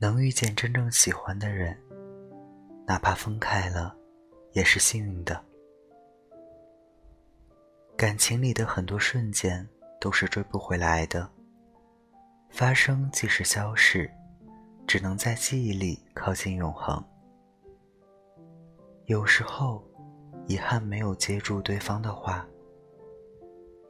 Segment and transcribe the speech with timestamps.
[0.00, 1.76] 能遇见真正喜欢的人，
[2.86, 3.96] 哪怕分开了，
[4.52, 5.44] 也是幸运的。
[7.96, 9.68] 感情里的很多瞬间
[10.00, 11.28] 都是追不回来的，
[12.48, 14.08] 发生即是消逝，
[14.86, 17.04] 只能在记忆里靠近永恒。
[19.06, 19.84] 有时候，
[20.46, 22.46] 遗憾没有接住对方的话；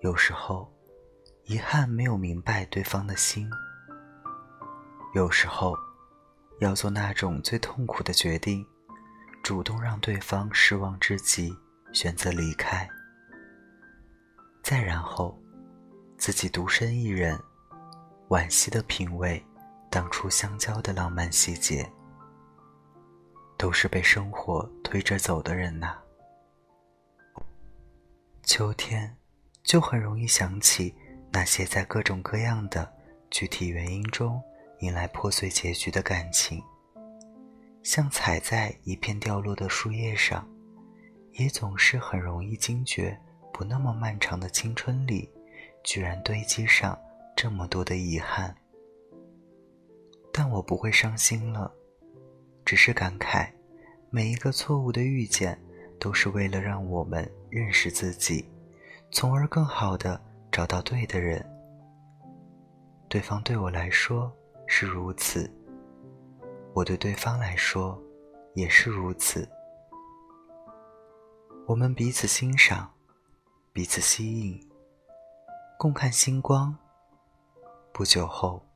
[0.01, 0.73] 有时候，
[1.45, 3.47] 遗憾没有明白对方的心；
[5.15, 5.77] 有时候，
[6.61, 8.67] 要做那种最痛苦的决定，
[9.43, 11.57] 主动让对方失望至极，
[11.93, 12.89] 选择离开。
[14.63, 15.39] 再然后，
[16.17, 17.39] 自己独身一人，
[18.29, 19.45] 惋惜的品味
[19.91, 21.91] 当初相交的浪漫细节。
[23.57, 25.99] 都是被生活推着走的人呐。
[28.45, 29.17] 秋天，
[29.65, 30.95] 就很容易想起
[31.33, 32.89] 那些在各种各样的
[33.31, 34.41] 具体原因中
[34.81, 36.63] 迎来破碎结局的感情，
[37.83, 40.49] 像踩在一片掉落的树叶上，
[41.33, 43.19] 也总是很容易惊觉。
[43.53, 45.29] 不那么漫长的青春里，
[45.83, 46.97] 居然堆积上
[47.35, 48.55] 这么多的遗憾。
[50.33, 51.73] 但我不会伤心了，
[52.65, 53.51] 只是感慨，
[54.11, 55.61] 每一个错误的遇见，
[55.99, 58.49] 都是为了让我们认识自己，
[59.11, 60.21] 从而更好的
[60.53, 61.45] 找到对的人。
[63.09, 64.33] 对方对我来说
[64.69, 65.51] 是如此，
[66.75, 68.01] 我对对方来说
[68.55, 69.49] 也是如此。
[71.67, 72.95] 我们彼此欣赏。
[73.71, 74.69] 彼此吸引，
[75.79, 76.77] 共看星光。
[77.93, 78.67] 不久后，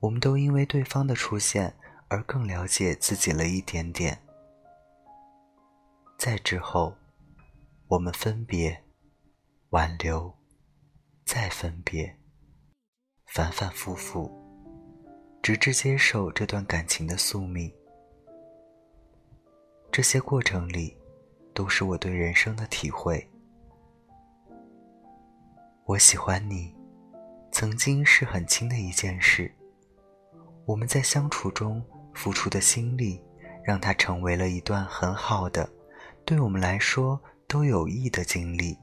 [0.00, 1.76] 我们都因为对方的出现
[2.08, 4.26] 而更了解自己了一点点。
[6.16, 6.96] 再之后，
[7.88, 8.82] 我们分别、
[9.70, 10.34] 挽留、
[11.26, 12.18] 再分别，
[13.26, 14.45] 反反复复，
[15.46, 17.72] 直至接受这段感情的宿命。
[19.92, 20.98] 这些过程里，
[21.54, 23.24] 都是我对人生的体会。
[25.84, 26.74] 我喜欢你，
[27.52, 29.48] 曾经是很轻的一件事。
[30.64, 31.80] 我们在相处中
[32.12, 33.22] 付出的心力，
[33.62, 35.70] 让它成为了一段很好的，
[36.24, 38.76] 对我们来说都有益的经历。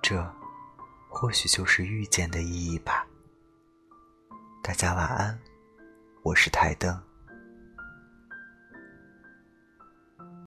[0.00, 0.24] 这，
[1.08, 3.04] 或许就是遇见的意义吧。
[4.64, 5.36] 大家晚安，
[6.22, 7.11] 我是台灯。